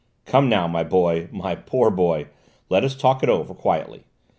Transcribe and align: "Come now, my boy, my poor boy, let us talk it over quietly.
"Come 0.25 0.49
now, 0.49 0.67
my 0.67 0.83
boy, 0.83 1.29
my 1.31 1.53
poor 1.53 1.91
boy, 1.91 2.25
let 2.69 2.83
us 2.83 2.95
talk 2.95 3.21
it 3.21 3.29
over 3.29 3.53
quietly. 3.53 4.05